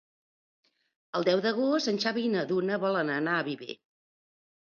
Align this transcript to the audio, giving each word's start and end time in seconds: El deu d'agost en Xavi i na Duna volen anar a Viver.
El 1.19 1.25
deu 1.27 1.43
d'agost 1.47 1.91
en 1.91 2.01
Xavi 2.05 2.23
i 2.29 2.33
na 2.37 2.45
Duna 2.53 2.79
volen 2.85 3.13
anar 3.17 3.35
a 3.41 3.45
Viver. 3.51 3.79